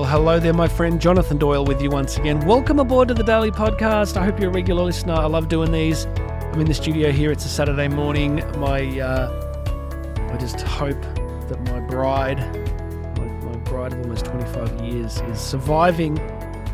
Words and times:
Well, 0.00 0.08
hello 0.08 0.40
there, 0.40 0.54
my 0.54 0.66
friend 0.66 0.98
Jonathan 0.98 1.36
Doyle 1.36 1.62
with 1.62 1.82
you 1.82 1.90
once 1.90 2.16
again. 2.16 2.40
Welcome 2.46 2.78
aboard 2.78 3.08
to 3.08 3.14
the 3.14 3.22
Daily 3.22 3.50
Podcast. 3.50 4.16
I 4.16 4.24
hope 4.24 4.40
you're 4.40 4.48
a 4.48 4.52
regular 4.54 4.82
listener. 4.82 5.12
I 5.12 5.26
love 5.26 5.48
doing 5.48 5.70
these. 5.70 6.06
I'm 6.06 6.58
in 6.58 6.66
the 6.66 6.72
studio 6.72 7.12
here. 7.12 7.30
It's 7.30 7.44
a 7.44 7.50
Saturday 7.50 7.86
morning. 7.86 8.36
My, 8.58 8.98
uh, 8.98 10.32
I 10.32 10.36
just 10.38 10.62
hope 10.62 11.02
that 11.02 11.60
my 11.66 11.80
bride, 11.80 12.38
my, 13.18 13.26
my 13.26 13.56
bride 13.58 13.92
of 13.92 14.00
almost 14.00 14.24
25 14.24 14.80
years, 14.80 15.20
is 15.20 15.38
surviving 15.38 16.18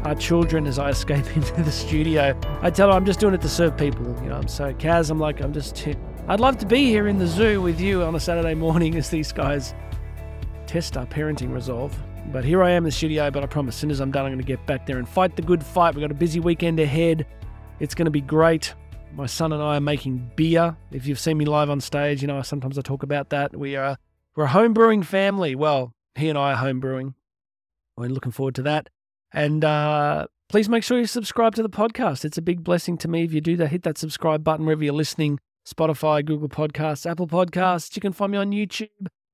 our 0.04 0.14
children 0.14 0.64
as 0.64 0.79
I 0.79 0.90
escape 0.90 1.27
into 1.36 1.64
the 1.64 1.72
studio. 1.72 2.39
I 2.63 2.71
tell 2.71 2.90
her 2.90 2.95
I'm 2.95 3.04
just 3.04 3.18
doing 3.18 3.35
it 3.35 3.40
to 3.40 3.49
serve 3.49 3.77
people. 3.77 4.07
You 4.22 4.29
know, 4.29 4.36
I'm 4.36 4.46
so 4.46 4.72
Kaz. 4.72 5.11
I'm 5.11 5.18
like 5.18 5.40
I'm 5.40 5.53
just. 5.53 5.85
I'd 6.29 6.39
love 6.39 6.58
to 6.58 6.67
be 6.67 6.85
here 6.85 7.08
in 7.08 7.18
the 7.18 7.27
zoo 7.27 7.61
with 7.61 7.81
you 7.81 8.04
on 8.04 8.14
a 8.14 8.21
Saturday 8.21 8.54
morning 8.54 8.95
as 8.95 9.11
these 9.11 9.32
guys 9.32 9.75
test 10.68 10.96
our 10.96 11.07
parenting 11.07 11.53
resolve. 11.53 11.93
But 12.32 12.44
here 12.44 12.62
I 12.62 12.72
am 12.72 12.79
in 12.79 12.85
the 12.85 12.93
studio, 12.93 13.30
but 13.30 13.43
I 13.43 13.46
promise, 13.46 13.76
as 13.76 13.80
soon 13.80 13.90
as 13.90 14.00
I'm 14.00 14.11
done, 14.11 14.26
I'm 14.26 14.32
going 14.32 14.40
to 14.40 14.44
get 14.44 14.64
back 14.67 14.84
there 14.84 14.98
and 14.98 15.08
fight 15.08 15.36
the 15.36 15.43
good 15.43 15.64
fight. 15.64 15.94
We've 15.94 16.03
got 16.03 16.11
a 16.11 16.14
busy 16.14 16.40
weekend 16.40 16.80
ahead. 16.80 17.25
It's 17.80 17.94
going 17.94 18.07
to 18.07 18.11
be 18.11 18.21
great. 18.21 18.75
My 19.14 19.26
son 19.26 19.53
and 19.53 19.62
I 19.62 19.76
are 19.76 19.80
making 19.80 20.31
beer. 20.36 20.76
If 20.90 21.07
you've 21.07 21.20
seen 21.20 21.39
me 21.39 21.44
live 21.44 21.70
on 21.70 21.81
stage, 21.81 22.20
you 22.20 22.29
know, 22.29 22.43
sometimes 22.43 22.79
I 22.79 22.82
talk 22.82 23.03
about 23.03 23.31
that. 23.31 23.57
We 23.57 23.76
are, 23.76 23.96
we're 24.34 24.44
a 24.44 24.48
home 24.48 24.75
brewing 24.75 25.03
family. 25.03 25.54
Well, 25.54 25.93
he 26.14 26.29
and 26.29 26.36
I 26.36 26.53
are 26.53 26.57
home 26.57 26.81
brewing. 26.81 27.14
We're 27.96 28.08
looking 28.08 28.32
forward 28.32 28.56
to 28.56 28.62
that. 28.62 28.90
And 29.32 29.64
uh, 29.64 30.26
please 30.48 30.68
make 30.68 30.82
sure 30.82 30.98
you 30.98 31.06
subscribe 31.06 31.54
to 31.54 31.62
the 31.62 31.70
podcast. 31.70 32.25
It's 32.25 32.39
a 32.39 32.42
big 32.42 32.64
blessing 32.64 32.98
to 32.98 33.08
me 33.08 33.25
if 33.25 33.33
you 33.33 33.41
do 33.41 33.56
that. 33.56 33.69
Hit 33.69 33.84
that 33.84 33.98
subscribe 33.98 34.45
button 34.45 34.67
wherever 34.67 34.84
you're 34.84 34.92
listening 34.92 35.39
Spotify, 35.67 36.25
Google 36.25 36.48
Podcasts, 36.48 37.08
Apple 37.11 37.27
Podcasts. 37.28 37.97
You 37.97 38.00
can 38.03 38.12
find 38.12 38.33
me 38.33 38.39
on 38.39 38.51
YouTube, 38.53 38.89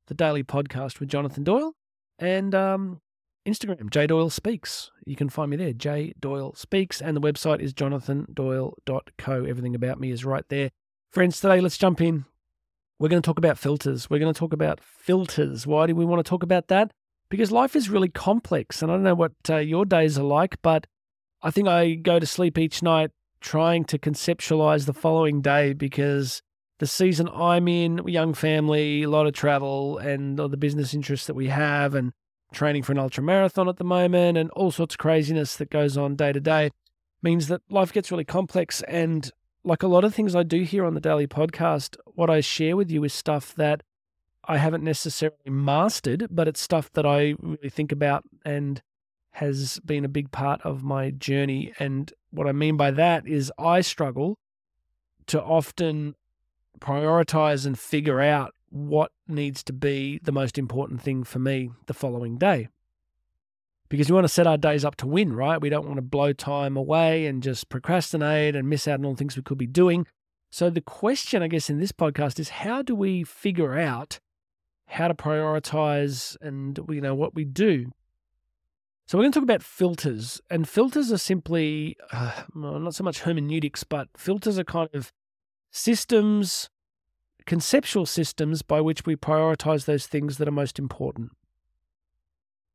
The 0.06 0.14
Daily 0.14 0.44
Podcast 0.44 1.00
with 1.00 1.08
Jonathan 1.08 1.42
Doyle 1.42 1.74
and 2.22 2.54
um, 2.54 3.00
Instagram, 3.46 3.90
J 3.90 4.06
Doyle 4.06 4.30
Speaks. 4.30 4.90
You 5.04 5.16
can 5.16 5.28
find 5.28 5.50
me 5.50 5.56
there, 5.56 5.72
J 5.72 6.14
Doyle 6.20 6.54
Speaks, 6.54 7.02
and 7.02 7.16
the 7.16 7.20
website 7.20 7.60
is 7.60 7.74
jonathandoyle.co. 7.74 9.44
Everything 9.44 9.74
about 9.74 9.98
me 9.98 10.12
is 10.12 10.24
right 10.24 10.44
there. 10.48 10.70
Friends, 11.12 11.40
today 11.40 11.60
let's 11.60 11.76
jump 11.76 12.00
in. 12.00 12.24
We're 13.00 13.08
going 13.08 13.20
to 13.20 13.26
talk 13.26 13.38
about 13.38 13.58
filters. 13.58 14.08
We're 14.08 14.20
going 14.20 14.32
to 14.32 14.38
talk 14.38 14.52
about 14.52 14.78
filters. 14.80 15.66
Why 15.66 15.88
do 15.88 15.96
we 15.96 16.04
want 16.04 16.24
to 16.24 16.28
talk 16.28 16.44
about 16.44 16.68
that? 16.68 16.92
Because 17.28 17.50
life 17.50 17.74
is 17.74 17.90
really 17.90 18.08
complex, 18.08 18.82
and 18.82 18.92
I 18.92 18.94
don't 18.94 19.02
know 19.02 19.16
what 19.16 19.32
uh, 19.50 19.56
your 19.56 19.84
days 19.84 20.16
are 20.16 20.24
like, 20.24 20.62
but 20.62 20.86
I 21.42 21.50
think 21.50 21.66
I 21.66 21.94
go 21.94 22.20
to 22.20 22.26
sleep 22.26 22.56
each 22.56 22.82
night 22.82 23.10
trying 23.40 23.84
to 23.86 23.98
conceptualize 23.98 24.86
the 24.86 24.92
following 24.92 25.40
day 25.40 25.72
because 25.72 26.40
the 26.82 26.86
season 26.88 27.28
I'm 27.32 27.68
in, 27.68 28.00
young 28.08 28.34
family, 28.34 29.04
a 29.04 29.08
lot 29.08 29.28
of 29.28 29.34
travel, 29.34 29.98
and 29.98 30.40
all 30.40 30.48
the 30.48 30.56
business 30.56 30.92
interests 30.92 31.28
that 31.28 31.34
we 31.34 31.46
have, 31.46 31.94
and 31.94 32.10
training 32.52 32.82
for 32.82 32.90
an 32.90 32.98
ultra 32.98 33.22
marathon 33.22 33.68
at 33.68 33.76
the 33.76 33.84
moment, 33.84 34.36
and 34.36 34.50
all 34.50 34.72
sorts 34.72 34.96
of 34.96 34.98
craziness 34.98 35.54
that 35.58 35.70
goes 35.70 35.96
on 35.96 36.16
day 36.16 36.32
to 36.32 36.40
day, 36.40 36.72
means 37.22 37.46
that 37.46 37.60
life 37.70 37.92
gets 37.92 38.10
really 38.10 38.24
complex. 38.24 38.82
And 38.88 39.30
like 39.62 39.84
a 39.84 39.86
lot 39.86 40.02
of 40.02 40.12
things 40.12 40.34
I 40.34 40.42
do 40.42 40.62
here 40.64 40.84
on 40.84 40.94
the 40.94 41.00
daily 41.00 41.28
podcast, 41.28 41.96
what 42.04 42.28
I 42.28 42.40
share 42.40 42.76
with 42.76 42.90
you 42.90 43.04
is 43.04 43.14
stuff 43.14 43.54
that 43.54 43.84
I 44.48 44.56
haven't 44.56 44.82
necessarily 44.82 45.50
mastered, 45.50 46.26
but 46.32 46.48
it's 46.48 46.60
stuff 46.60 46.90
that 46.94 47.06
I 47.06 47.36
really 47.38 47.70
think 47.70 47.92
about 47.92 48.24
and 48.44 48.82
has 49.34 49.78
been 49.84 50.04
a 50.04 50.08
big 50.08 50.32
part 50.32 50.60
of 50.62 50.82
my 50.82 51.12
journey. 51.12 51.74
And 51.78 52.12
what 52.32 52.48
I 52.48 52.52
mean 52.52 52.76
by 52.76 52.90
that 52.90 53.24
is 53.24 53.52
I 53.56 53.82
struggle 53.82 54.36
to 55.28 55.40
often 55.40 56.16
prioritize 56.80 57.66
and 57.66 57.78
figure 57.78 58.20
out 58.20 58.54
what 58.72 59.12
needs 59.28 59.62
to 59.64 59.72
be 59.72 60.18
the 60.22 60.32
most 60.32 60.58
important 60.58 61.02
thing 61.02 61.24
for 61.24 61.38
me 61.38 61.70
the 61.86 61.94
following 61.94 62.38
day. 62.38 62.68
Because 63.88 64.08
we 64.08 64.14
want 64.14 64.24
to 64.24 64.32
set 64.32 64.46
our 64.46 64.56
days 64.56 64.84
up 64.84 64.96
to 64.96 65.06
win, 65.06 65.34
right? 65.34 65.60
We 65.60 65.68
don't 65.68 65.84
want 65.84 65.98
to 65.98 66.02
blow 66.02 66.32
time 66.32 66.78
away 66.78 67.26
and 67.26 67.42
just 67.42 67.68
procrastinate 67.68 68.56
and 68.56 68.68
miss 68.68 68.88
out 68.88 68.98
on 68.98 69.04
all 69.04 69.14
things 69.14 69.36
we 69.36 69.42
could 69.42 69.58
be 69.58 69.66
doing. 69.66 70.06
So, 70.50 70.70
the 70.70 70.80
question, 70.80 71.42
I 71.42 71.48
guess, 71.48 71.68
in 71.68 71.78
this 71.78 71.92
podcast 71.92 72.38
is 72.38 72.48
how 72.50 72.80
do 72.82 72.94
we 72.94 73.22
figure 73.22 73.78
out 73.78 74.18
how 74.86 75.08
to 75.08 75.14
prioritize 75.14 76.36
and, 76.40 76.78
you 76.88 77.00
know, 77.00 77.14
what 77.14 77.34
we 77.34 77.44
do? 77.44 77.92
So, 79.06 79.18
we're 79.18 79.24
going 79.24 79.32
to 79.32 79.40
talk 79.40 79.44
about 79.44 79.62
filters. 79.62 80.40
And 80.50 80.66
filters 80.66 81.12
are 81.12 81.18
simply, 81.18 81.96
uh, 82.12 82.44
not 82.54 82.94
so 82.94 83.04
much 83.04 83.20
hermeneutics, 83.20 83.84
but 83.84 84.08
filters 84.16 84.58
are 84.58 84.64
kind 84.64 84.90
of 84.94 85.12
systems, 85.70 86.70
conceptual 87.46 88.06
systems 88.06 88.62
by 88.62 88.80
which 88.80 89.04
we 89.06 89.16
prioritize 89.16 89.84
those 89.84 90.06
things 90.06 90.38
that 90.38 90.48
are 90.48 90.52
most 90.52 90.78
important. 90.78 91.30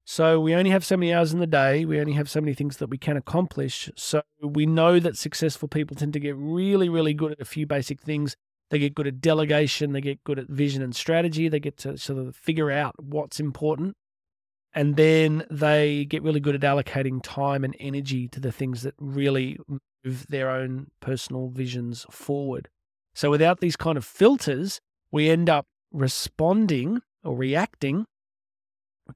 So 0.09 0.39
we 0.39 0.55
only 0.55 0.69
have 0.69 0.85
so 0.85 0.95
many 0.95 1.13
hours 1.13 1.33
in 1.33 1.39
the 1.39 1.45
day. 1.45 1.83
We 1.83 1.99
only 1.99 2.13
have 2.13 2.29
so 2.29 2.39
many 2.39 2.53
things 2.53 2.77
that 2.77 2.89
we 2.89 2.97
can 2.97 3.17
accomplish. 3.17 3.89
So 3.97 4.21
we 4.41 4.65
know 4.65 4.99
that 5.01 5.17
successful 5.17 5.67
people 5.67 5.97
tend 5.97 6.13
to 6.13 6.19
get 6.19 6.35
really, 6.37 6.87
really 6.87 7.13
good 7.13 7.33
at 7.33 7.41
a 7.41 7.45
few 7.45 7.67
basic 7.67 7.99
things. 7.99 8.37
They 8.69 8.79
get 8.79 8.95
good 8.95 9.07
at 9.07 9.19
delegation. 9.19 9.91
They 9.91 9.99
get 9.99 10.23
good 10.23 10.39
at 10.39 10.47
vision 10.47 10.81
and 10.81 10.95
strategy. 10.95 11.49
They 11.49 11.59
get 11.59 11.75
to 11.79 11.97
sort 11.97 12.19
of 12.19 12.37
figure 12.37 12.71
out 12.71 12.95
what's 13.03 13.41
important. 13.41 13.97
And 14.73 14.95
then 14.95 15.45
they 15.49 16.05
get 16.05 16.23
really 16.23 16.39
good 16.39 16.55
at 16.55 16.61
allocating 16.61 17.19
time 17.21 17.65
and 17.65 17.75
energy 17.77 18.29
to 18.29 18.39
the 18.39 18.51
things 18.51 18.83
that 18.83 18.93
really 18.99 19.57
move 20.05 20.27
their 20.27 20.49
own 20.49 20.87
personal 21.01 21.49
visions 21.49 22.05
forward. 22.09 22.69
So 23.17 23.31
without 23.31 23.61
these 23.61 23.75
kind 23.75 23.97
of 23.97 24.05
filters, 24.05 24.79
we 25.11 25.27
end 25.27 25.49
up 25.49 25.65
responding 25.91 27.01
or 27.23 27.35
reacting 27.35 28.05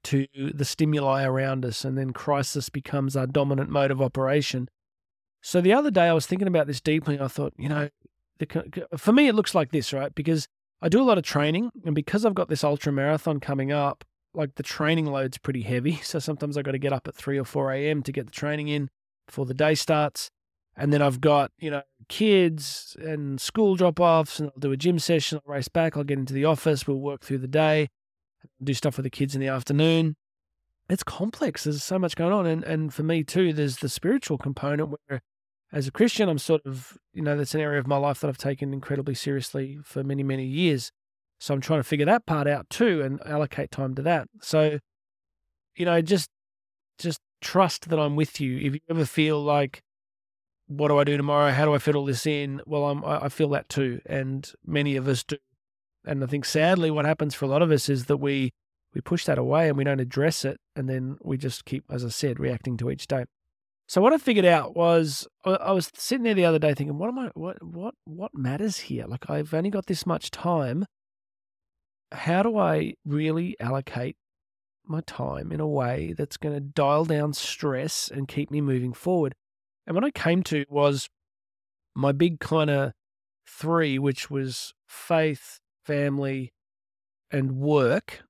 to 0.02 0.26
the 0.34 0.64
stimuli 0.64 1.22
around 1.22 1.64
us, 1.64 1.84
and 1.84 1.96
then 1.96 2.12
crisis 2.12 2.68
becomes 2.68 3.16
our 3.16 3.28
dominant 3.28 3.70
mode 3.70 3.92
of 3.92 4.02
operation. 4.02 4.68
So 5.40 5.60
the 5.60 5.72
other 5.72 5.92
day, 5.92 6.08
I 6.08 6.14
was 6.14 6.26
thinking 6.26 6.48
about 6.48 6.66
this 6.66 6.80
deeply. 6.80 7.20
I 7.20 7.28
thought, 7.28 7.52
you 7.56 7.68
know, 7.68 7.90
the, 8.40 8.88
for 8.96 9.12
me, 9.12 9.28
it 9.28 9.36
looks 9.36 9.54
like 9.54 9.70
this, 9.70 9.92
right? 9.92 10.12
Because 10.12 10.48
I 10.80 10.88
do 10.88 11.00
a 11.00 11.06
lot 11.06 11.16
of 11.18 11.22
training, 11.22 11.70
and 11.84 11.94
because 11.94 12.24
I've 12.24 12.34
got 12.34 12.48
this 12.48 12.64
ultra 12.64 12.90
marathon 12.90 13.38
coming 13.38 13.70
up, 13.70 14.02
like 14.34 14.56
the 14.56 14.64
training 14.64 15.06
load's 15.06 15.38
pretty 15.38 15.62
heavy. 15.62 16.00
So 16.02 16.18
sometimes 16.18 16.58
I 16.58 16.62
got 16.62 16.72
to 16.72 16.78
get 16.78 16.92
up 16.92 17.06
at 17.06 17.14
3 17.14 17.38
or 17.38 17.44
4 17.44 17.70
a.m. 17.70 18.02
to 18.02 18.10
get 18.10 18.26
the 18.26 18.32
training 18.32 18.66
in 18.66 18.88
before 19.28 19.46
the 19.46 19.54
day 19.54 19.76
starts. 19.76 20.28
And 20.76 20.92
then 20.92 21.02
I've 21.02 21.20
got, 21.20 21.52
you 21.58 21.70
know, 21.70 21.82
kids 22.08 22.96
and 23.00 23.40
school 23.40 23.76
drop 23.76 24.00
offs, 24.00 24.40
and 24.40 24.48
I'll 24.48 24.60
do 24.60 24.72
a 24.72 24.76
gym 24.76 24.98
session, 24.98 25.38
I'll 25.46 25.54
race 25.54 25.68
back, 25.68 25.96
I'll 25.96 26.04
get 26.04 26.18
into 26.18 26.32
the 26.32 26.46
office, 26.46 26.86
we'll 26.86 27.00
work 27.00 27.22
through 27.22 27.38
the 27.38 27.48
day, 27.48 27.88
do 28.62 28.74
stuff 28.74 28.96
with 28.96 29.04
the 29.04 29.10
kids 29.10 29.34
in 29.34 29.40
the 29.40 29.48
afternoon. 29.48 30.16
It's 30.88 31.04
complex. 31.04 31.64
There's 31.64 31.82
so 31.82 31.98
much 31.98 32.16
going 32.16 32.32
on. 32.32 32.46
And 32.46 32.64
and 32.64 32.92
for 32.92 33.02
me 33.02 33.22
too, 33.24 33.52
there's 33.52 33.76
the 33.76 33.88
spiritual 33.88 34.38
component 34.38 34.90
where 34.90 35.22
as 35.72 35.86
a 35.86 35.90
Christian, 35.90 36.28
I'm 36.28 36.38
sort 36.38 36.66
of, 36.66 36.98
you 37.14 37.22
know, 37.22 37.36
that's 37.36 37.54
an 37.54 37.60
area 37.60 37.80
of 37.80 37.86
my 37.86 37.96
life 37.96 38.20
that 38.20 38.28
I've 38.28 38.36
taken 38.38 38.74
incredibly 38.74 39.14
seriously 39.14 39.78
for 39.82 40.04
many, 40.04 40.22
many 40.22 40.44
years. 40.44 40.92
So 41.40 41.54
I'm 41.54 41.60
trying 41.62 41.80
to 41.80 41.84
figure 41.84 42.06
that 42.06 42.26
part 42.26 42.46
out 42.46 42.68
too 42.68 43.00
and 43.02 43.20
allocate 43.26 43.70
time 43.70 43.94
to 43.94 44.02
that. 44.02 44.28
So, 44.42 44.78
you 45.76 45.86
know, 45.86 46.00
just 46.02 46.28
just 46.98 47.20
trust 47.40 47.88
that 47.88 47.98
I'm 47.98 48.16
with 48.16 48.40
you. 48.40 48.58
If 48.58 48.74
you 48.74 48.80
ever 48.90 49.06
feel 49.06 49.42
like 49.42 49.82
what 50.76 50.88
do 50.88 50.98
I 50.98 51.04
do 51.04 51.16
tomorrow? 51.16 51.50
How 51.50 51.64
do 51.64 51.74
I 51.74 51.78
fit 51.78 51.94
all 51.94 52.04
this 52.04 52.26
in? 52.26 52.60
Well, 52.66 52.84
I'm, 52.84 53.04
I 53.04 53.28
feel 53.28 53.48
that 53.50 53.68
too, 53.68 54.00
and 54.06 54.50
many 54.66 54.96
of 54.96 55.08
us 55.08 55.24
do. 55.24 55.36
And 56.04 56.24
I 56.24 56.26
think 56.26 56.44
sadly, 56.44 56.90
what 56.90 57.04
happens 57.04 57.34
for 57.34 57.44
a 57.44 57.48
lot 57.48 57.62
of 57.62 57.70
us 57.70 57.88
is 57.88 58.06
that 58.06 58.16
we 58.16 58.52
we 58.94 59.00
push 59.00 59.24
that 59.26 59.38
away 59.38 59.68
and 59.68 59.76
we 59.76 59.84
don't 59.84 60.00
address 60.00 60.44
it, 60.44 60.58
and 60.74 60.88
then 60.88 61.16
we 61.22 61.36
just 61.36 61.64
keep, 61.64 61.84
as 61.90 62.04
I 62.04 62.08
said, 62.08 62.40
reacting 62.40 62.76
to 62.78 62.90
each 62.90 63.06
day. 63.06 63.24
So 63.88 64.00
what 64.00 64.12
I 64.12 64.18
figured 64.18 64.46
out 64.46 64.74
was 64.74 65.28
I 65.44 65.72
was 65.72 65.90
sitting 65.94 66.24
there 66.24 66.34
the 66.34 66.44
other 66.44 66.58
day 66.58 66.74
thinking, 66.74 66.98
what 66.98 67.08
am 67.08 67.18
I? 67.18 67.30
What 67.34 67.62
what 67.62 67.94
what 68.04 68.34
matters 68.34 68.78
here? 68.78 69.06
Like 69.06 69.28
I've 69.28 69.52
only 69.52 69.70
got 69.70 69.86
this 69.86 70.06
much 70.06 70.30
time. 70.30 70.86
How 72.12 72.42
do 72.42 72.56
I 72.56 72.94
really 73.04 73.56
allocate 73.60 74.16
my 74.84 75.00
time 75.02 75.52
in 75.52 75.60
a 75.60 75.66
way 75.66 76.14
that's 76.16 76.36
going 76.36 76.54
to 76.54 76.60
dial 76.60 77.04
down 77.04 77.32
stress 77.32 78.10
and 78.12 78.28
keep 78.28 78.50
me 78.50 78.60
moving 78.60 78.92
forward? 78.92 79.34
And 79.86 79.94
what 79.94 80.04
I 80.04 80.10
came 80.10 80.42
to 80.44 80.64
was 80.68 81.08
my 81.94 82.12
big 82.12 82.40
kind 82.40 82.70
of 82.70 82.92
three, 83.46 83.98
which 83.98 84.30
was 84.30 84.74
faith, 84.86 85.60
family, 85.84 86.52
and 87.30 87.52
work. 87.52 88.22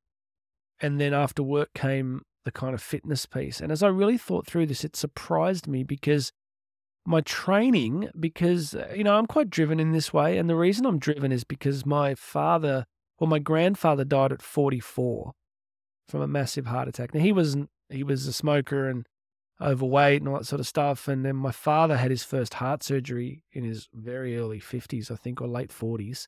And 0.81 1.00
then 1.00 1.14
after 1.14 1.43
work 1.43 1.70
came 1.75 2.22
the 2.44 2.52
kind 2.52 2.75
of 2.75 2.82
fitness 2.82 3.26
piece. 3.26 3.60
And 3.60 3.70
as 3.70 3.82
I 3.82 3.88
really 3.88 4.19
thought 4.19 4.46
through 4.46 4.66
this, 4.66 4.84
it 4.84 4.96
surprised 4.96 5.69
me 5.69 5.84
because 5.84 6.32
my 7.04 7.20
training, 7.20 8.08
because, 8.19 8.75
uh, 8.75 8.93
you 8.94 9.05
know, 9.05 9.16
I'm 9.16 9.26
quite 9.26 9.50
driven 9.50 9.81
in 9.81 9.93
this 9.93 10.12
way. 10.12 10.38
And 10.38 10.48
the 10.48 10.56
reason 10.56 10.87
I'm 10.87 10.98
driven 10.98 11.32
is 11.32 11.44
because 11.44 11.87
my 11.87 12.14
father, 12.14 12.84
well, 13.19 13.28
my 13.28 13.38
grandfather 13.38 14.05
died 14.05 14.32
at 14.32 14.43
44 14.43 15.32
from 16.08 16.20
a 16.20 16.28
massive 16.28 16.66
heart 16.66 16.88
attack. 16.88 17.14
Now, 17.14 17.20
he 17.20 17.32
wasn't, 17.32 17.70
he 17.88 18.02
was 18.02 18.26
a 18.26 18.32
smoker 18.32 18.88
and 18.88 19.06
overweight 19.62 20.20
and 20.20 20.29
all 20.29 20.38
that 20.38 20.47
sort 20.47 20.61
of 20.61 20.67
stuff. 20.67 21.09
And 21.09 21.25
then 21.25 21.37
my 21.37 21.53
father 21.53 21.97
had 21.97 22.11
his 22.11 22.25
first 22.25 22.55
heart 22.55 22.82
surgery 22.82 23.44
in 23.53 23.64
his 23.64 23.88
very 23.94 24.37
early 24.37 24.61
50s, 24.61 25.11
I 25.11 25.17
think, 25.17 25.41
or 25.41 25.49
late 25.49 25.70
40s. 25.70 26.26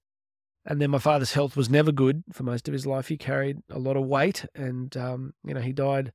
And 0.67 0.81
then 0.81 0.91
my 0.91 0.99
father's 0.99 1.35
health 1.35 1.57
was 1.57 1.69
never 1.69 1.93
good 1.93 2.25
for 2.33 2.43
most 2.43 2.69
of 2.69 2.73
his 2.73 2.87
life. 2.87 3.09
He 3.09 3.19
carried 3.19 3.59
a 3.71 3.79
lot 3.79 3.97
of 3.97 4.07
weight 4.07 4.47
and, 4.55 4.97
um, 4.97 5.35
you 5.45 5.53
know, 5.53 5.61
he 5.61 5.73
died 5.73 6.13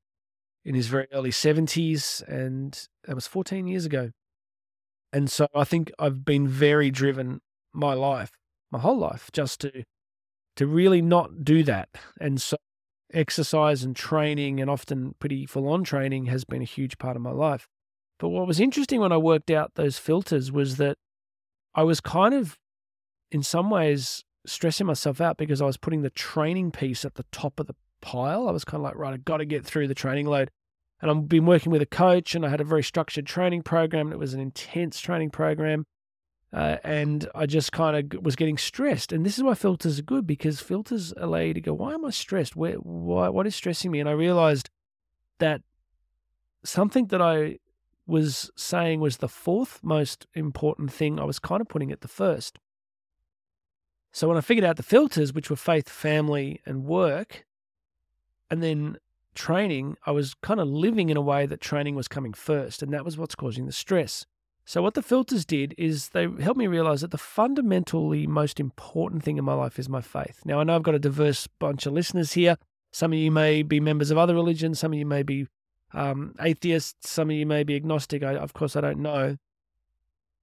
in 0.65 0.75
his 0.75 0.87
very 0.87 1.07
early 1.13 1.31
70s, 1.31 2.21
and 2.27 2.87
that 3.05 3.15
was 3.15 3.27
14 3.27 3.65
years 3.67 3.85
ago. 3.85 4.11
And 5.11 5.31
so 5.31 5.47
I 5.55 5.63
think 5.63 5.91
I've 5.97 6.23
been 6.23 6.47
very 6.47 6.91
driven 6.91 7.41
my 7.73 7.93
life, 7.93 8.31
my 8.71 8.79
whole 8.79 8.97
life, 8.97 9.29
just 9.33 9.61
to 9.61 9.83
to 10.55 10.67
really 10.67 11.01
not 11.01 11.45
do 11.45 11.63
that. 11.63 11.89
And 12.19 12.41
so 12.41 12.57
exercise 13.13 13.83
and 13.83 13.95
training 13.95 14.59
and 14.59 14.69
often 14.69 15.15
pretty 15.19 15.45
full 15.45 15.67
on 15.67 15.83
training 15.83 16.27
has 16.27 16.43
been 16.43 16.61
a 16.61 16.65
huge 16.65 16.97
part 16.97 17.15
of 17.15 17.21
my 17.21 17.31
life. 17.31 17.67
But 18.19 18.29
what 18.29 18.47
was 18.47 18.59
interesting 18.59 18.99
when 18.99 19.11
I 19.11 19.17
worked 19.17 19.49
out 19.49 19.75
those 19.75 19.97
filters 19.97 20.51
was 20.51 20.77
that 20.77 20.97
I 21.73 21.83
was 21.83 22.01
kind 22.01 22.33
of 22.33 22.57
in 23.31 23.43
some 23.43 23.69
ways 23.69 24.23
stressing 24.45 24.87
myself 24.87 25.21
out 25.21 25.37
because 25.37 25.61
I 25.61 25.65
was 25.65 25.77
putting 25.77 26.01
the 26.01 26.09
training 26.09 26.71
piece 26.71 27.05
at 27.05 27.15
the 27.15 27.25
top 27.31 27.59
of 27.59 27.67
the 27.67 27.75
pile. 28.01 28.47
I 28.47 28.51
was 28.51 28.65
kind 28.65 28.81
of 28.81 28.83
like, 28.83 28.95
right, 28.95 29.13
I've 29.13 29.25
got 29.25 29.37
to 29.37 29.45
get 29.45 29.65
through 29.65 29.87
the 29.87 29.95
training 29.95 30.25
load. 30.25 30.49
And 31.01 31.09
I've 31.09 31.29
been 31.29 31.45
working 31.45 31.71
with 31.71 31.81
a 31.81 31.85
coach 31.85 32.35
and 32.35 32.45
I 32.45 32.49
had 32.49 32.59
a 32.59 32.65
very 32.65 32.83
structured 32.83 33.25
training 33.25 33.63
program. 33.63 34.11
It 34.11 34.19
was 34.19 34.33
an 34.33 34.41
intense 34.41 34.99
training 34.99 35.29
program. 35.29 35.85
Uh, 36.51 36.77
and 36.83 37.29
I 37.35 37.45
just 37.45 37.71
kind 37.71 38.13
of 38.13 38.23
was 38.23 38.35
getting 38.35 38.57
stressed. 38.57 39.11
And 39.11 39.25
this 39.25 39.37
is 39.37 39.43
why 39.43 39.53
filters 39.53 39.99
are 39.99 40.03
good 40.03 40.25
because 40.25 40.59
filters 40.59 41.13
allow 41.15 41.39
you 41.39 41.53
to 41.53 41.61
go, 41.61 41.73
why 41.73 41.93
am 41.93 42.05
I 42.05 42.09
stressed? 42.09 42.55
Where, 42.55 42.75
why, 42.75 43.29
what 43.29 43.45
is 43.45 43.55
stressing 43.55 43.91
me? 43.91 43.99
And 43.99 44.09
I 44.09 44.13
realized 44.13 44.69
that 45.37 45.61
something 46.63 47.07
that 47.07 47.21
I 47.21 47.59
was 48.07 48.49
saying 48.55 48.99
was 48.99 49.17
the 49.17 49.27
fourth 49.27 49.79
most 49.83 50.25
important 50.33 50.91
thing, 50.91 51.19
I 51.19 51.23
was 51.23 51.37
kind 51.37 51.61
of 51.61 51.67
putting 51.67 51.91
it 51.91 52.01
the 52.01 52.07
first. 52.07 52.57
So 54.11 54.27
when 54.27 54.37
I 54.37 54.41
figured 54.41 54.65
out 54.65 54.77
the 54.77 54.83
filters, 54.83 55.33
which 55.33 55.51
were 55.51 55.55
faith, 55.55 55.87
family, 55.87 56.61
and 56.65 56.85
work, 56.85 57.45
and 58.49 58.63
then 58.63 58.97
training, 59.35 59.97
I 60.07 60.11
was 60.11 60.33
kind 60.33 60.59
of 60.59 60.67
living 60.67 61.09
in 61.09 61.17
a 61.17 61.21
way 61.21 61.45
that 61.45 61.61
training 61.61 61.95
was 61.95 62.07
coming 62.07 62.33
first, 62.33 62.81
and 62.81 62.91
that 62.91 63.05
was 63.05 63.17
what's 63.17 63.35
causing 63.35 63.67
the 63.67 63.71
stress. 63.71 64.25
So 64.69 64.83
what 64.83 64.93
the 64.93 65.01
filters 65.01 65.45
did 65.45 65.73
is 65.79 66.09
they 66.09 66.27
helped 66.39 66.59
me 66.59 66.67
realize 66.67 67.01
that 67.01 67.09
the 67.09 67.17
fundamentally 67.17 68.27
most 68.27 68.59
important 68.59 69.23
thing 69.23 69.39
in 69.39 69.43
my 69.43 69.55
life 69.55 69.79
is 69.79 69.89
my 69.89 69.99
faith. 69.99 70.41
Now 70.45 70.59
I 70.59 70.63
know 70.63 70.75
I've 70.75 70.83
got 70.83 70.93
a 70.93 70.99
diverse 70.99 71.47
bunch 71.47 71.87
of 71.87 71.93
listeners 71.93 72.33
here. 72.33 72.55
Some 72.91 73.11
of 73.11 73.17
you 73.17 73.31
may 73.31 73.63
be 73.63 73.79
members 73.79 74.11
of 74.11 74.19
other 74.19 74.35
religions, 74.35 74.77
some 74.77 74.93
of 74.93 74.99
you 74.99 75.07
may 75.07 75.23
be 75.23 75.47
um, 75.95 76.35
atheists, 76.39 77.09
some 77.09 77.31
of 77.31 77.35
you 77.35 77.47
may 77.47 77.63
be 77.63 77.75
agnostic. 77.75 78.21
I, 78.21 78.35
of 78.35 78.53
course, 78.53 78.75
I 78.75 78.81
don't 78.81 78.99
know. 78.99 79.37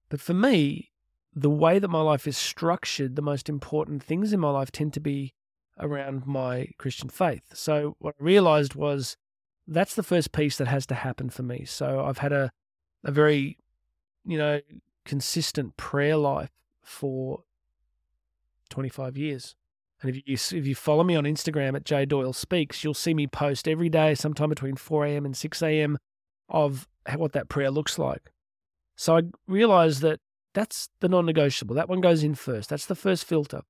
But 0.09 0.19
for 0.19 0.33
me, 0.33 0.91
the 1.33 1.49
way 1.49 1.79
that 1.79 1.87
my 1.87 2.01
life 2.01 2.27
is 2.27 2.35
structured, 2.35 3.15
the 3.15 3.21
most 3.21 3.47
important 3.47 4.03
things 4.03 4.33
in 4.33 4.41
my 4.41 4.49
life 4.49 4.73
tend 4.73 4.91
to 4.95 4.99
be 4.99 5.35
around 5.79 6.27
my 6.27 6.67
Christian 6.77 7.07
faith. 7.07 7.43
So 7.53 7.95
what 7.99 8.15
I 8.19 8.23
realized 8.25 8.75
was 8.75 9.15
that's 9.65 9.95
the 9.95 10.03
first 10.03 10.33
piece 10.33 10.57
that 10.57 10.67
has 10.67 10.85
to 10.87 10.95
happen 10.95 11.29
for 11.29 11.43
me. 11.43 11.63
So 11.63 12.03
I've 12.03 12.17
had 12.17 12.33
a 12.33 12.51
a 13.03 13.11
very, 13.11 13.57
you 14.27 14.37
know, 14.37 14.59
consistent 15.05 15.77
prayer 15.77 16.17
life 16.17 16.51
for 16.83 17.43
25 18.69 19.17
years. 19.17 19.55
And 20.01 20.09
if 20.09 20.17
you 20.17 20.33
if 20.57 20.67
you 20.67 20.75
follow 20.75 21.03
me 21.03 21.15
on 21.15 21.23
Instagram 21.23 21.75
at 21.75 21.85
J 21.85 22.05
Doyle 22.05 22.33
Speaks, 22.33 22.83
you'll 22.83 22.93
see 22.93 23.15
me 23.15 23.25
post 23.25 23.67
every 23.67 23.89
day, 23.89 24.13
sometime 24.13 24.49
between 24.49 24.75
4 24.75 25.05
a.m. 25.07 25.25
and 25.25 25.35
6 25.35 25.61
a.m. 25.63 25.97
of 26.49 26.87
what 27.15 27.31
that 27.31 27.49
prayer 27.49 27.71
looks 27.71 27.97
like. 27.97 28.31
So 28.95 29.17
I 29.17 29.21
realized 29.47 30.01
that 30.01 30.19
that's 30.53 30.89
the 30.99 31.09
non-negotiable. 31.09 31.75
That 31.75 31.89
one 31.89 32.01
goes 32.01 32.23
in 32.23 32.35
first. 32.35 32.69
That's 32.69 32.85
the 32.85 32.95
first 32.95 33.25
filter. 33.25 33.61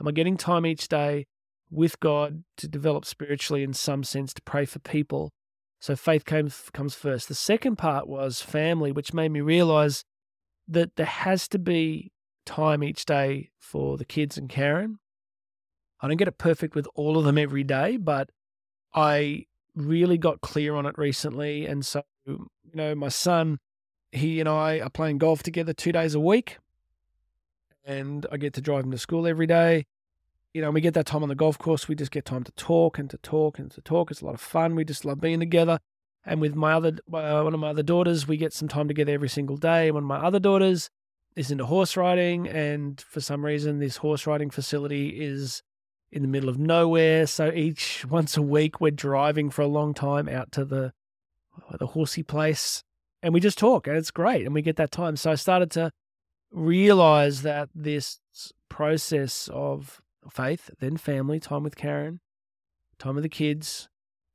Am 0.00 0.08
I 0.08 0.12
getting 0.12 0.36
time 0.36 0.66
each 0.66 0.88
day 0.88 1.26
with 1.70 1.98
God 2.00 2.44
to 2.58 2.68
develop 2.68 3.04
spiritually 3.04 3.62
in 3.62 3.72
some 3.72 4.04
sense 4.04 4.32
to 4.34 4.42
pray 4.42 4.64
for 4.64 4.78
people? 4.78 5.32
So 5.82 5.96
faith 5.96 6.24
came, 6.24 6.48
comes 6.72 6.94
first. 6.94 7.26
The 7.26 7.34
second 7.34 7.74
part 7.74 8.06
was 8.06 8.40
family, 8.40 8.92
which 8.92 9.12
made 9.12 9.32
me 9.32 9.40
realize 9.40 10.04
that 10.68 10.94
there 10.94 11.04
has 11.04 11.48
to 11.48 11.58
be 11.58 12.12
time 12.46 12.84
each 12.84 13.04
day 13.04 13.50
for 13.58 13.98
the 13.98 14.04
kids 14.04 14.38
and 14.38 14.48
Karen. 14.48 15.00
I 16.00 16.06
don't 16.06 16.18
get 16.18 16.28
it 16.28 16.38
perfect 16.38 16.76
with 16.76 16.86
all 16.94 17.18
of 17.18 17.24
them 17.24 17.36
every 17.36 17.64
day, 17.64 17.96
but 17.96 18.30
I 18.94 19.46
really 19.74 20.18
got 20.18 20.40
clear 20.40 20.76
on 20.76 20.86
it 20.86 20.96
recently. 20.96 21.66
And 21.66 21.84
so, 21.84 22.04
you 22.26 22.48
know, 22.74 22.94
my 22.94 23.08
son 23.08 23.58
he 24.12 24.38
and 24.38 24.48
I 24.48 24.78
are 24.78 24.90
playing 24.90 25.18
golf 25.18 25.42
together 25.42 25.72
two 25.72 25.90
days 25.90 26.14
a 26.14 26.20
week, 26.20 26.58
and 27.84 28.24
I 28.30 28.36
get 28.36 28.52
to 28.52 28.60
drive 28.60 28.84
him 28.84 28.92
to 28.92 28.98
school 28.98 29.26
every 29.26 29.48
day. 29.48 29.86
You 30.54 30.60
know, 30.60 30.70
we 30.70 30.80
get 30.80 30.94
that 30.94 31.06
time 31.06 31.22
on 31.22 31.28
the 31.28 31.34
golf 31.34 31.58
course. 31.58 31.88
We 31.88 31.94
just 31.94 32.10
get 32.10 32.24
time 32.24 32.44
to 32.44 32.52
talk 32.52 32.98
and 32.98 33.08
to 33.10 33.18
talk 33.18 33.58
and 33.58 33.70
to 33.70 33.80
talk. 33.80 34.10
It's 34.10 34.20
a 34.20 34.26
lot 34.26 34.34
of 34.34 34.40
fun. 34.40 34.74
We 34.74 34.84
just 34.84 35.04
love 35.04 35.20
being 35.20 35.40
together. 35.40 35.78
And 36.24 36.40
with 36.40 36.54
my 36.54 36.74
other 36.74 36.90
uh, 37.12 37.42
one 37.42 37.54
of 37.54 37.60
my 37.60 37.70
other 37.70 37.82
daughters, 37.82 38.28
we 38.28 38.36
get 38.36 38.52
some 38.52 38.68
time 38.68 38.86
together 38.86 39.12
every 39.12 39.28
single 39.28 39.56
day. 39.56 39.90
One 39.90 40.04
of 40.04 40.08
my 40.08 40.18
other 40.18 40.38
daughters 40.38 40.90
is 41.34 41.50
into 41.50 41.64
horse 41.64 41.96
riding, 41.96 42.46
and 42.46 43.00
for 43.00 43.20
some 43.20 43.44
reason, 43.44 43.78
this 43.78 43.96
horse 43.96 44.26
riding 44.26 44.50
facility 44.50 45.20
is 45.20 45.62
in 46.12 46.22
the 46.22 46.28
middle 46.28 46.50
of 46.50 46.58
nowhere. 46.58 47.26
So 47.26 47.50
each 47.50 48.04
once 48.08 48.36
a 48.36 48.42
week, 48.42 48.80
we're 48.80 48.90
driving 48.90 49.50
for 49.50 49.62
a 49.62 49.66
long 49.66 49.94
time 49.94 50.28
out 50.28 50.52
to 50.52 50.64
the 50.64 50.92
the 51.78 51.88
horsey 51.88 52.22
place 52.22 52.82
and 53.22 53.32
we 53.32 53.40
just 53.40 53.58
talk 53.58 53.86
and 53.86 53.96
it's 53.96 54.10
great 54.10 54.44
and 54.44 54.54
we 54.54 54.62
get 54.62 54.76
that 54.76 54.90
time. 54.90 55.16
So 55.16 55.30
I 55.30 55.36
started 55.36 55.70
to 55.72 55.92
realize 56.50 57.42
that 57.42 57.68
this 57.74 58.18
process 58.68 59.48
of 59.52 60.00
faith, 60.30 60.70
then 60.80 60.96
family, 60.96 61.40
time 61.40 61.62
with 61.62 61.76
Karen, 61.76 62.20
time 62.98 63.14
with 63.14 63.24
the 63.24 63.28
kids, 63.28 63.88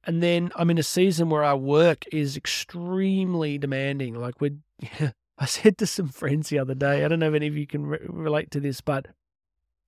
and 0.03 0.23
then 0.23 0.51
I'm 0.55 0.69
in 0.69 0.77
a 0.77 0.83
season 0.83 1.29
where 1.29 1.43
our 1.43 1.57
work 1.57 2.05
is 2.11 2.37
extremely 2.37 3.57
demanding. 3.57 4.15
Like 4.15 4.39
we 4.39 4.57
I 5.39 5.45
said 5.45 5.77
to 5.77 5.87
some 5.87 6.07
friends 6.07 6.49
the 6.49 6.59
other 6.59 6.73
day, 6.73 7.03
I 7.05 7.07
don't 7.07 7.19
know 7.19 7.29
if 7.29 7.35
any 7.35 7.47
of 7.47 7.57
you 7.57 7.67
can 7.67 7.85
re- 7.85 7.99
relate 8.07 8.49
to 8.51 8.59
this, 8.59 8.81
but 8.81 9.07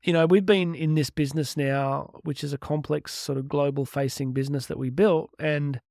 you 0.04 0.14
know, 0.14 0.26
we've 0.26 0.46
been 0.46 0.76
in 0.76 0.96
this 0.96 1.10
business 1.10 1.58
now, 1.58 2.12
which 2.24 2.44
is 2.44 2.54
a 2.54 2.58
complex 2.58 3.14
sort 3.14 3.38
of 3.38 3.50
global 3.50 3.86
facing 3.86 4.32
business 4.32 4.68
that 4.68 4.78
we 4.78 4.90
built. 4.90 5.32
And 5.40 5.82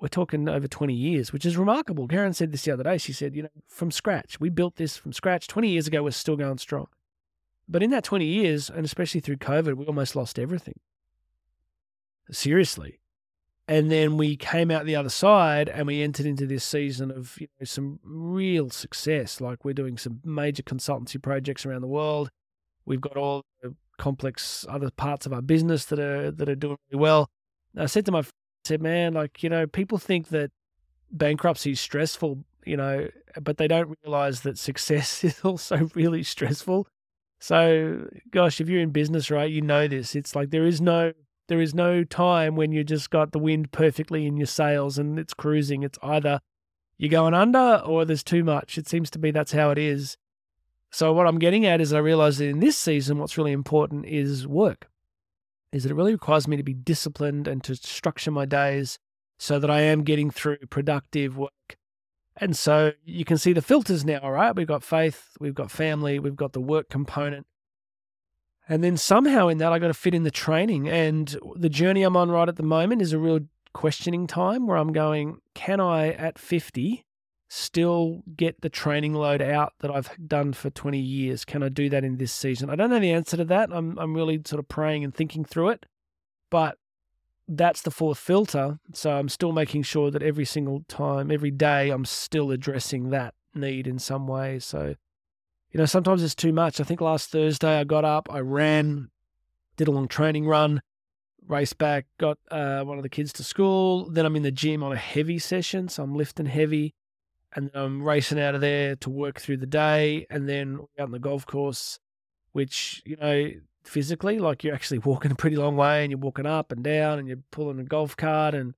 we're 0.00 0.08
talking 0.08 0.48
over 0.48 0.66
20 0.66 0.94
years, 0.94 1.32
which 1.32 1.44
is 1.44 1.58
remarkable. 1.58 2.08
Karen 2.08 2.32
said 2.32 2.52
this 2.52 2.64
the 2.64 2.72
other 2.72 2.84
day. 2.84 2.96
She 2.96 3.12
said, 3.12 3.34
you 3.36 3.42
know, 3.42 3.50
from 3.68 3.90
scratch, 3.90 4.40
we 4.40 4.48
built 4.48 4.76
this 4.76 4.96
from 4.96 5.12
scratch. 5.12 5.46
20 5.46 5.68
years 5.68 5.86
ago, 5.86 6.02
we're 6.02 6.10
still 6.12 6.36
going 6.36 6.58
strong. 6.58 6.86
But 7.70 7.84
in 7.84 7.90
that 7.90 8.02
20 8.02 8.24
years, 8.24 8.68
and 8.68 8.84
especially 8.84 9.20
through 9.20 9.36
COVID, 9.36 9.74
we 9.74 9.86
almost 9.86 10.16
lost 10.16 10.40
everything. 10.40 10.80
Seriously. 12.30 12.98
And 13.68 13.88
then 13.92 14.16
we 14.16 14.36
came 14.36 14.72
out 14.72 14.84
the 14.84 14.96
other 14.96 15.08
side 15.08 15.68
and 15.68 15.86
we 15.86 16.02
entered 16.02 16.26
into 16.26 16.44
this 16.46 16.64
season 16.64 17.12
of 17.12 17.40
you 17.40 17.46
know, 17.60 17.64
some 17.64 18.00
real 18.02 18.70
success. 18.70 19.40
Like 19.40 19.64
we're 19.64 19.74
doing 19.74 19.96
some 19.96 20.18
major 20.24 20.64
consultancy 20.64 21.22
projects 21.22 21.64
around 21.64 21.82
the 21.82 21.86
world. 21.86 22.30
We've 22.84 23.00
got 23.00 23.16
all 23.16 23.44
the 23.62 23.76
complex 23.98 24.66
other 24.68 24.90
parts 24.90 25.24
of 25.24 25.32
our 25.32 25.42
business 25.42 25.84
that 25.84 26.00
are 26.00 26.32
that 26.32 26.48
are 26.48 26.56
doing 26.56 26.76
really 26.90 27.00
well. 27.00 27.30
I 27.76 27.86
said 27.86 28.04
to 28.06 28.12
my 28.12 28.22
friend, 28.22 28.34
I 28.64 28.68
said, 28.68 28.82
man, 28.82 29.14
like, 29.14 29.44
you 29.44 29.48
know, 29.48 29.68
people 29.68 29.98
think 29.98 30.28
that 30.28 30.50
bankruptcy 31.12 31.70
is 31.70 31.80
stressful, 31.80 32.44
you 32.66 32.76
know, 32.76 33.08
but 33.40 33.58
they 33.58 33.68
don't 33.68 33.96
realize 34.02 34.40
that 34.40 34.58
success 34.58 35.22
is 35.24 35.40
also 35.44 35.88
really 35.94 36.24
stressful. 36.24 36.88
So, 37.40 38.08
gosh, 38.30 38.60
if 38.60 38.68
you're 38.68 38.80
in 38.80 38.90
business, 38.90 39.30
right, 39.30 39.50
you 39.50 39.62
know 39.62 39.88
this. 39.88 40.14
It's 40.14 40.36
like 40.36 40.50
there 40.50 40.66
is 40.66 40.80
no 40.80 41.12
there 41.48 41.60
is 41.60 41.74
no 41.74 42.04
time 42.04 42.54
when 42.54 42.70
you 42.70 42.84
just 42.84 43.10
got 43.10 43.32
the 43.32 43.38
wind 43.38 43.72
perfectly 43.72 44.24
in 44.24 44.36
your 44.36 44.46
sails 44.46 44.98
and 44.98 45.18
it's 45.18 45.34
cruising. 45.34 45.82
It's 45.82 45.98
either 46.00 46.40
you're 46.96 47.10
going 47.10 47.34
under 47.34 47.82
or 47.84 48.04
there's 48.04 48.22
too 48.22 48.44
much. 48.44 48.78
It 48.78 48.86
seems 48.86 49.10
to 49.10 49.18
be 49.18 49.32
that's 49.32 49.50
how 49.50 49.70
it 49.70 49.78
is. 49.78 50.16
So 50.92 51.12
what 51.12 51.26
I'm 51.26 51.40
getting 51.40 51.66
at 51.66 51.80
is 51.80 51.92
I 51.92 51.98
realize 51.98 52.38
that 52.38 52.48
in 52.48 52.60
this 52.60 52.78
season, 52.78 53.18
what's 53.18 53.36
really 53.36 53.52
important 53.52 54.06
is 54.06 54.46
work 54.46 54.88
is 55.72 55.84
that 55.84 55.90
it 55.90 55.94
really 55.94 56.12
requires 56.12 56.48
me 56.48 56.56
to 56.56 56.62
be 56.62 56.74
disciplined 56.74 57.46
and 57.46 57.62
to 57.64 57.74
structure 57.76 58.30
my 58.30 58.44
days 58.44 58.98
so 59.38 59.58
that 59.58 59.70
I 59.70 59.80
am 59.80 60.02
getting 60.02 60.30
through 60.30 60.58
productive 60.68 61.36
work. 61.36 61.76
And 62.40 62.56
so 62.56 62.92
you 63.04 63.24
can 63.24 63.36
see 63.36 63.52
the 63.52 63.62
filters 63.62 64.04
now, 64.04 64.20
all 64.22 64.32
right? 64.32 64.56
We've 64.56 64.66
got 64.66 64.82
faith, 64.82 65.36
we've 65.38 65.54
got 65.54 65.70
family, 65.70 66.18
we've 66.18 66.36
got 66.36 66.54
the 66.54 66.60
work 66.60 66.88
component. 66.88 67.46
And 68.66 68.82
then 68.82 68.96
somehow 68.96 69.48
in 69.48 69.58
that, 69.58 69.72
I 69.72 69.78
got 69.78 69.88
to 69.88 69.94
fit 69.94 70.14
in 70.14 70.22
the 70.22 70.30
training. 70.30 70.88
And 70.88 71.36
the 71.56 71.68
journey 71.68 72.02
I'm 72.02 72.16
on 72.16 72.30
right 72.30 72.48
at 72.48 72.56
the 72.56 72.62
moment 72.62 73.02
is 73.02 73.12
a 73.12 73.18
real 73.18 73.40
questioning 73.74 74.26
time 74.26 74.66
where 74.66 74.76
I'm 74.76 74.92
going, 74.92 75.38
can 75.54 75.80
I 75.80 76.12
at 76.12 76.38
50 76.38 77.04
still 77.48 78.22
get 78.36 78.60
the 78.60 78.68
training 78.68 79.12
load 79.12 79.42
out 79.42 79.74
that 79.80 79.90
I've 79.90 80.10
done 80.24 80.52
for 80.52 80.70
20 80.70 80.98
years? 80.98 81.44
Can 81.44 81.62
I 81.62 81.68
do 81.68 81.90
that 81.90 82.04
in 82.04 82.16
this 82.16 82.32
season? 82.32 82.70
I 82.70 82.76
don't 82.76 82.90
know 82.90 83.00
the 83.00 83.12
answer 83.12 83.36
to 83.36 83.44
that. 83.46 83.70
I'm, 83.72 83.98
I'm 83.98 84.14
really 84.14 84.40
sort 84.46 84.60
of 84.60 84.68
praying 84.68 85.04
and 85.04 85.14
thinking 85.14 85.44
through 85.44 85.70
it. 85.70 85.86
But 86.48 86.78
that's 87.50 87.82
the 87.82 87.90
fourth 87.90 88.18
filter. 88.18 88.78
So 88.92 89.10
I'm 89.10 89.28
still 89.28 89.52
making 89.52 89.82
sure 89.82 90.10
that 90.10 90.22
every 90.22 90.44
single 90.44 90.84
time, 90.88 91.30
every 91.30 91.50
day, 91.50 91.90
I'm 91.90 92.04
still 92.04 92.50
addressing 92.50 93.10
that 93.10 93.34
need 93.54 93.86
in 93.86 93.98
some 93.98 94.26
way. 94.26 94.60
So, 94.60 94.94
you 95.72 95.78
know, 95.78 95.86
sometimes 95.86 96.22
it's 96.22 96.34
too 96.34 96.52
much. 96.52 96.80
I 96.80 96.84
think 96.84 97.00
last 97.00 97.30
Thursday 97.30 97.80
I 97.80 97.84
got 97.84 98.04
up, 98.04 98.28
I 98.30 98.38
ran, 98.38 99.10
did 99.76 99.88
a 99.88 99.90
long 99.90 100.06
training 100.06 100.46
run, 100.46 100.80
raced 101.46 101.78
back, 101.78 102.06
got 102.18 102.38
uh, 102.50 102.82
one 102.82 102.98
of 102.98 103.02
the 103.02 103.08
kids 103.08 103.32
to 103.34 103.44
school. 103.44 104.08
Then 104.08 104.24
I'm 104.24 104.36
in 104.36 104.42
the 104.42 104.52
gym 104.52 104.82
on 104.82 104.92
a 104.92 104.96
heavy 104.96 105.38
session, 105.38 105.88
so 105.88 106.04
I'm 106.04 106.14
lifting 106.14 106.46
heavy, 106.46 106.94
and 107.54 107.70
I'm 107.74 108.02
racing 108.02 108.40
out 108.40 108.54
of 108.54 108.60
there 108.60 108.94
to 108.96 109.10
work 109.10 109.40
through 109.40 109.56
the 109.56 109.66
day, 109.66 110.26
and 110.30 110.48
then 110.48 110.78
out 110.98 111.06
on 111.06 111.10
the 111.10 111.18
golf 111.18 111.46
course, 111.46 111.98
which 112.52 113.02
you 113.04 113.16
know 113.16 113.50
physically, 113.84 114.38
like 114.38 114.64
you're 114.64 114.74
actually 114.74 114.98
walking 114.98 115.32
a 115.32 115.36
pretty 115.36 115.56
long 115.56 115.76
way, 115.76 116.02
and 116.02 116.10
you're 116.10 116.18
walking 116.18 116.46
up 116.46 116.72
and 116.72 116.82
down, 116.82 117.18
and 117.18 117.28
you're 117.28 117.38
pulling 117.50 117.78
a 117.78 117.84
golf 117.84 118.16
cart, 118.16 118.54
and 118.54 118.74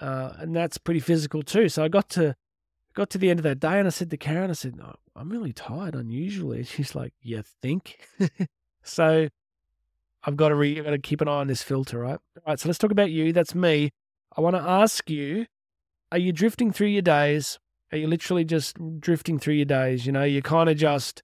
uh, 0.00 0.34
and 0.38 0.54
that's 0.54 0.78
pretty 0.78 1.00
physical 1.00 1.42
too. 1.42 1.68
So 1.68 1.84
I 1.84 1.88
got 1.88 2.08
to 2.10 2.36
got 2.94 3.10
to 3.10 3.18
the 3.18 3.30
end 3.30 3.38
of 3.38 3.44
that 3.44 3.60
day, 3.60 3.78
and 3.78 3.86
I 3.86 3.90
said 3.90 4.10
to 4.10 4.16
Karen, 4.16 4.50
I 4.50 4.54
said, 4.54 4.74
no, 4.76 4.96
I'm 5.14 5.28
really 5.28 5.52
tired 5.52 5.94
unusually. 5.94 6.58
And 6.58 6.66
she's 6.66 6.94
like, 6.94 7.12
You 7.20 7.42
think? 7.62 8.06
so 8.82 9.28
I've 10.24 10.36
got 10.36 10.48
to 10.48 10.54
re- 10.54 10.78
I've 10.78 10.84
got 10.84 10.90
to 10.90 10.98
keep 10.98 11.20
an 11.20 11.28
eye 11.28 11.32
on 11.32 11.46
this 11.46 11.62
filter, 11.62 12.00
right? 12.00 12.18
All 12.36 12.42
right. 12.48 12.58
So 12.58 12.68
let's 12.68 12.78
talk 12.78 12.90
about 12.90 13.10
you. 13.10 13.32
That's 13.32 13.54
me. 13.54 13.90
I 14.36 14.40
want 14.40 14.56
to 14.56 14.62
ask 14.62 15.08
you: 15.08 15.46
Are 16.10 16.18
you 16.18 16.32
drifting 16.32 16.72
through 16.72 16.88
your 16.88 17.02
days? 17.02 17.58
Are 17.92 17.98
you 17.98 18.08
literally 18.08 18.44
just 18.44 18.76
drifting 18.98 19.38
through 19.38 19.54
your 19.54 19.66
days? 19.66 20.06
You 20.06 20.12
know, 20.12 20.24
you're 20.24 20.42
kind 20.42 20.68
of 20.68 20.76
just 20.76 21.22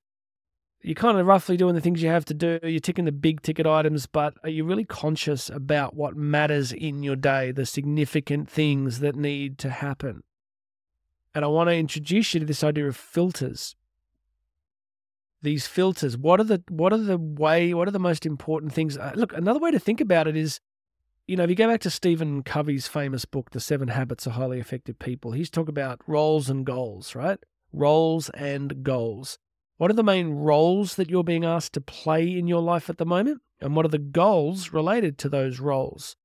you're 0.83 0.95
kind 0.95 1.19
of 1.19 1.27
roughly 1.27 1.57
doing 1.57 1.75
the 1.75 1.81
things 1.81 2.03
you 2.03 2.09
have 2.09 2.25
to 2.27 2.35
do. 2.35 2.59
You're 2.63 2.81
ticking 2.81 3.05
the 3.05 3.13
big 3.13 3.43
ticket 3.43 3.67
items, 3.67 4.07
but 4.07 4.35
are 4.43 4.51
you 4.51 4.65
really 4.65 4.85
conscious 4.85 5.49
about 5.49 5.95
what 5.95 6.17
matters 6.17 6.73
in 6.73 7.03
your 7.03 7.17
day, 7.17 7.53
the 7.53 7.67
significant 7.67 8.49
things 8.49 9.01
that 9.01 9.17
need 9.17 9.59
to 9.59 9.71
happen? 9.71 10.23
And 11.35 11.45
I 11.45 11.49
want 11.49 11.71
to 11.71 11.75
introduce 11.75 12.35
you 12.35 12.41
to 12.41 12.47
this 12.47 12.65
idea 12.65 12.87
of 12.87 12.97
filters 12.97 13.77
these 15.43 15.67
filters 15.67 16.17
what 16.17 16.41
are 16.41 16.45
the 16.45 16.63
what 16.69 16.93
are 16.93 16.99
the 16.99 17.19
way 17.19 17.75
what 17.75 17.89
are 17.89 17.93
the 17.93 17.99
most 17.99 18.25
important 18.25 18.73
things 18.73 18.97
uh, 18.97 19.13
look 19.15 19.33
another 19.33 19.59
way 19.59 19.71
to 19.71 19.79
think 19.79 20.01
about 20.01 20.27
it 20.29 20.37
is 20.37 20.61
you 21.27 21.37
know 21.37 21.43
if 21.45 21.51
you 21.51 21.57
go 21.57 21.69
back 21.69 21.81
to 21.81 21.91
stephen 21.91 22.43
covey's 22.43 22.87
famous 22.87 23.25
book 23.25 23.51
the 23.51 23.61
seven 23.61 23.89
habits 23.89 24.27
of 24.27 24.33
highly 24.33 24.61
effective 24.61 24.99
people 24.99 25.33
he's 25.33 25.51
talking 25.51 25.71
about 25.71 26.01
roles 26.07 26.49
and 26.49 26.65
goals 26.65 27.15
right 27.15 27.41
roles 27.73 28.31
and 28.31 28.83
goals 28.83 29.39
what 29.79 29.91
are 29.91 29.95
the 29.95 30.03
main 30.03 30.31
roles 30.31 30.97
that 30.97 31.11
you're 31.11 31.25
being 31.25 31.45
asked 31.45 31.73
to 31.73 31.81
play 31.81 32.39
in 32.39 32.47
your 32.47 32.63
life 32.63 32.89
at 32.89 32.99
the 32.99 33.07
moment 33.07 33.41
and 33.61 33.75
what 33.75 33.85
are 33.85 33.91
the 33.91 33.99
goals 33.99 34.73
related 34.73 35.19
to 35.19 35.29
those 35.29 35.61
roles 35.61 36.17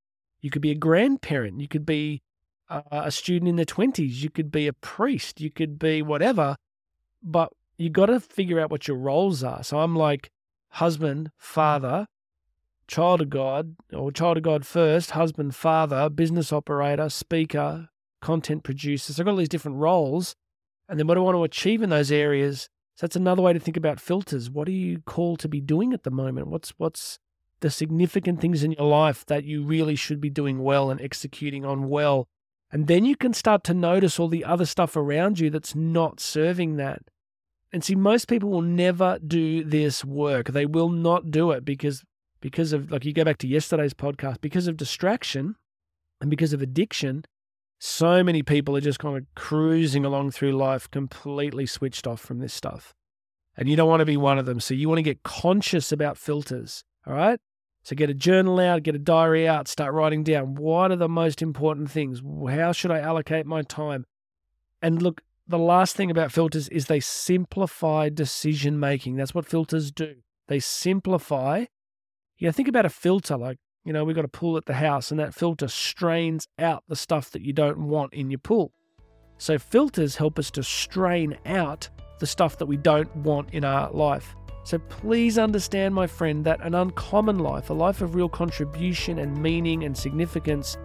you 0.42 0.50
could 0.50 0.62
be 0.62 0.72
a 0.72 0.76
grandparent 0.76 1.60
you 1.60 1.68
could 1.68 1.86
be 1.86 2.22
uh, 2.70 2.82
a 2.92 3.12
student 3.12 3.50
in 3.50 3.56
their 3.56 3.66
20s 3.66 4.22
you 4.22 4.30
could 4.30 4.52
be 4.52 4.68
a 4.68 4.74
priest 4.74 5.40
you 5.40 5.50
could 5.50 5.80
be 5.80 6.02
whatever 6.02 6.56
but 7.24 7.52
you 7.78 7.90
got 7.90 8.08
to 8.08 8.20
figure 8.20 8.60
out 8.60 8.72
what 8.72 8.88
your 8.88 8.98
roles 8.98 9.44
are. 9.44 9.64
So 9.64 9.80
I'm 9.80 9.96
like 9.96 10.32
husband, 10.70 11.32
father, 11.38 12.08
child 12.88 13.22
of 13.22 13.30
God, 13.30 13.76
or 13.94 14.12
child 14.12 14.38
of 14.38 14.44
God 14.44 14.66
first, 14.66 15.12
husband, 15.12 15.56
father, 15.56 16.10
business 16.10 16.52
operator, 16.52 17.10
speaker, 17.10 17.90
content 18.22 18.64
producer. 18.64 19.14
So 19.14 19.22
I've 19.22 19.26
got 19.26 19.32
all 19.32 19.38
these 19.38 19.50
different 19.50 19.78
roles. 19.78 20.36
And 20.90 20.98
then 20.98 21.08
what 21.08 21.18
I 21.18 21.22
want 21.22 21.36
to 21.36 21.44
achieve 21.44 21.82
in 21.82 21.90
those 21.90 22.12
areas? 22.12 22.70
So 22.98 23.06
that's 23.06 23.16
another 23.16 23.44
way 23.44 23.54
to 23.54 23.60
think 23.60 23.78
about 23.78 24.00
filters. 24.00 24.50
What 24.50 24.68
are 24.68 24.72
you 24.72 25.02
called 25.06 25.38
to 25.42 25.48
be 25.48 25.62
doing 25.62 25.94
at 25.94 26.02
the 26.02 26.10
moment? 26.10 26.48
What's 26.48 26.74
what's 26.78 27.20
the 27.60 27.70
significant 27.70 28.42
things 28.42 28.64
in 28.64 28.72
your 28.72 28.88
life 28.88 29.24
that 29.28 29.44
you 29.44 29.64
really 29.64 29.96
should 29.96 30.20
be 30.20 30.32
doing 30.32 30.64
well 30.64 30.90
and 30.90 31.00
executing 31.00 31.64
on 31.64 31.90
well? 31.90 32.28
And 32.72 32.88
then 32.88 33.06
you 33.06 33.16
can 33.16 33.36
start 33.36 33.64
to 33.66 33.76
notice 33.76 34.20
all 34.20 34.28
the 34.28 34.44
other 34.44 34.66
stuff 34.66 34.96
around 34.96 35.38
you 35.38 35.52
that's 35.52 35.76
not 35.76 36.20
serving 36.20 36.78
that. 36.78 37.04
And 37.72 37.84
see, 37.84 37.94
most 37.94 38.28
people 38.28 38.50
will 38.50 38.64
never 38.64 39.20
do 39.20 39.64
this 39.64 40.04
work. 40.04 40.48
They 40.50 40.66
will 40.66 40.90
not 40.90 41.30
do 41.30 41.52
it 41.52 41.64
because 41.64 42.04
because 42.42 42.74
of 42.74 42.90
like 42.90 43.06
you 43.06 43.14
go 43.14 43.24
back 43.24 43.38
to 43.40 43.48
yesterday's 43.48 43.94
podcast, 43.94 44.42
because 44.42 44.68
of 44.68 44.76
distraction 44.76 45.56
and 46.20 46.32
because 46.32 46.52
of 46.52 46.64
addiction, 46.64 47.26
so 47.80 48.24
many 48.24 48.44
people 48.44 48.76
are 48.76 48.82
just 48.82 49.00
kind 49.00 49.18
of 49.18 49.26
cruising 49.36 50.04
along 50.04 50.32
through 50.32 50.54
life 50.54 50.90
completely 50.90 51.66
switched 51.66 52.08
off 52.08 52.20
from 52.20 52.40
this 52.40 52.54
stuff. 52.54 52.94
And 53.56 53.70
you 53.70 53.76
don't 53.76 53.90
want 53.90 54.02
to 54.02 54.06
be 54.06 54.18
one 54.18 54.38
of 54.40 54.46
them. 54.46 54.60
So 54.60 54.74
you 54.74 54.88
want 54.88 55.00
to 55.00 55.04
get 55.04 55.24
conscious 55.24 55.92
about 55.92 56.18
filters. 56.18 56.84
All 57.06 57.14
right. 57.14 57.40
So 57.84 57.96
get 57.96 58.10
a 58.10 58.14
journal 58.14 58.60
out, 58.60 58.84
get 58.84 58.96
a 58.96 59.00
diary 59.00 59.48
out, 59.48 59.68
start 59.68 59.94
writing 59.94 60.24
down 60.24 60.56
what 60.56 60.92
are 60.92 60.98
the 60.98 61.08
most 61.08 61.42
important 61.42 61.90
things? 61.90 62.22
How 62.50 62.72
should 62.72 62.92
I 62.92 63.00
allocate 63.00 63.46
my 63.46 63.62
time? 63.62 64.06
And 64.82 65.02
look, 65.02 65.22
the 65.48 65.58
last 65.58 65.96
thing 65.96 66.12
about 66.12 66.32
filters 66.32 66.68
is 66.68 66.86
they 66.86 67.00
simplify 67.00 68.10
decision 68.10 68.80
making. 68.80 69.16
That's 69.16 69.34
what 69.34 69.46
filters 69.46 69.92
do. 69.92 70.16
They 70.48 70.60
simplify. 70.60 71.66
Know, 72.42 72.52
think 72.52 72.68
about 72.68 72.86
a 72.86 72.90
filter 72.90 73.38
like, 73.38 73.58
you 73.88 73.94
know, 73.94 74.04
we've 74.04 74.18
got 74.18 74.26
a 74.26 74.28
pool 74.28 74.58
at 74.58 74.66
the 74.66 74.74
house 74.74 75.12
and 75.12 75.20
that 75.22 75.34
filter 75.34 75.70
strains 75.70 76.46
out 76.60 76.84
the 76.90 76.96
stuff 76.96 77.32
that 77.32 77.42
you 77.42 77.54
don't 77.54 77.78
want 77.80 78.14
in 78.14 78.30
your 78.30 78.38
pool. 78.38 78.74
So 79.38 79.58
filters 79.58 80.18
help 80.18 80.38
us 80.38 80.52
to 80.52 80.64
strain 80.64 81.38
out 81.46 81.88
the 82.20 82.28
stuff 82.28 82.58
that 82.58 82.66
we 82.66 82.76
don't 82.76 83.16
want 83.16 83.54
in 83.54 83.64
our 83.64 83.90
life. 83.92 84.36
So 84.66 84.78
please 84.78 85.38
understand, 85.38 85.96
my 85.96 86.06
friend, 86.06 86.44
that 86.44 86.60
an 86.62 86.76
uncommon 86.76 87.40
life, 87.40 87.70
a 87.70 87.74
life 87.74 88.02
of 88.02 88.14
real 88.14 88.28
contribution 88.28 89.20
and 89.20 89.42
meaning 89.42 89.86
and 89.86 89.98
significance, 89.98 90.78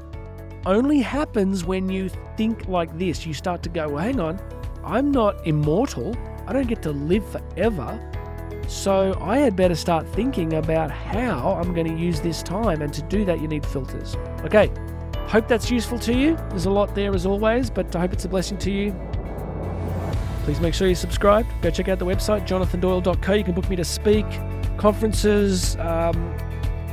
only 0.65 1.01
happens 1.01 1.65
when 1.65 1.89
you 1.89 2.09
think 2.37 2.69
like 2.69 2.97
this. 3.01 3.27
You 3.27 3.35
start 3.35 3.65
to 3.65 3.69
go, 3.69 3.89
well, 3.89 4.05
hang 4.05 4.21
on, 4.21 4.41
I'm 4.85 5.11
not 5.11 5.45
immortal. 5.45 6.17
I 6.47 6.53
don't 6.53 6.69
get 6.69 6.83
to 6.83 6.93
live 6.93 7.29
forever. 7.29 8.12
So 8.69 9.19
I 9.21 9.39
had 9.39 9.57
better 9.57 9.75
start 9.75 10.07
thinking 10.09 10.55
about 10.55 10.91
how 10.91 11.59
I'm 11.61 11.75
going 11.75 11.87
to 11.87 11.97
use 11.97 12.21
this 12.21 12.43
time. 12.43 12.83
And 12.83 12.93
to 12.95 13.03
do 13.03 13.25
that, 13.25 13.41
you 13.41 13.49
need 13.49 13.67
filters. 13.67 14.17
Okay, 14.45 14.71
hope 15.27 15.49
that's 15.49 15.71
useful 15.71 15.99
to 16.01 16.15
you. 16.15 16.37
There's 16.51 16.67
a 16.67 16.71
lot 16.71 16.95
there 16.95 17.15
as 17.15 17.27
always, 17.27 17.71
but 17.71 17.95
I 17.95 18.01
hope 18.01 18.13
it's 18.13 18.25
a 18.25 18.29
blessing 18.29 18.59
to 18.59 18.71
you. 18.71 18.95
Please 20.45 20.61
make 20.61 20.75
sure 20.75 20.89
you 20.89 20.95
subscribe. 20.95 21.47
Go 21.61 21.71
check 21.71 21.89
out 21.89 21.99
the 21.99 22.07
website, 22.07 22.47
jonathandoyle.co. 22.47 23.33
You 23.33 23.45
can 23.45 23.55
book 23.55 23.69
me 23.69 23.77
to 23.77 23.85
speak, 23.85 24.27
conferences, 24.77 25.77
um, 25.77 26.37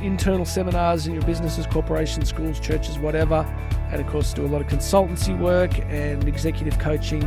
internal 0.02 0.44
seminars 0.44 1.06
in 1.06 1.14
your 1.14 1.22
businesses, 1.24 1.66
corporations, 1.66 2.28
schools, 2.28 2.60
churches, 2.60 2.98
whatever. 2.98 3.44
And 3.90 4.00
of 4.00 4.06
course, 4.06 4.32
do 4.32 4.44
a 4.44 4.48
lot 4.48 4.60
of 4.60 4.68
consultancy 4.68 5.36
work 5.36 5.78
and 5.88 6.28
executive 6.28 6.78
coaching. 6.78 7.22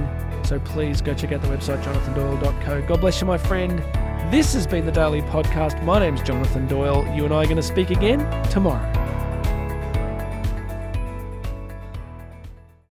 So 0.46 0.60
please 0.60 1.02
go 1.02 1.14
check 1.14 1.34
out 1.34 1.42
the 1.42 1.50
website, 1.50 1.84
jonathandoyle.co. 1.84 2.88
God 2.88 3.02
bless 3.02 3.20
you, 3.20 3.28
my 3.28 3.38
friend. 3.38 3.84
This 4.34 4.56
has 4.56 4.66
been 4.66 4.84
the 4.84 4.92
Daily 4.92 5.22
Podcast. 5.22 5.84
My 5.84 6.00
name's 6.00 6.24
Jonathan 6.24 6.66
Doyle. 6.66 7.06
You 7.16 7.26
and 7.26 7.32
I 7.32 7.44
are 7.44 7.46
going 7.46 7.56
to 7.56 7.62
speak 7.62 7.92
again 7.92 8.20
tomorrow. 8.50 9.03